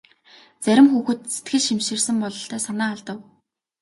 Зарим 0.65 0.87
хүүхэд 0.91 1.19
сэтгэл 1.33 1.63
шимширсэн 1.67 2.15
бололтой 2.21 2.61
санаа 2.65 2.89
алдав. 2.93 3.19